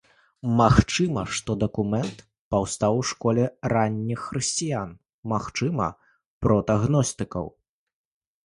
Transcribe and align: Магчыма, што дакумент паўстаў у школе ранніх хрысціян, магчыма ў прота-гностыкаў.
Магчыма, 0.59 1.23
што 1.39 1.55
дакумент 1.63 2.23
паўстаў 2.55 2.93
у 3.01 3.05
школе 3.11 3.43
ранніх 3.75 4.23
хрысціян, 4.29 4.89
магчыма 5.35 5.87
ў 5.91 6.03
прота-гностыкаў. 6.47 7.45